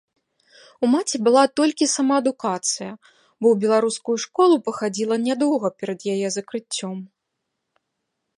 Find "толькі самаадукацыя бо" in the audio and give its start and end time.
1.59-3.45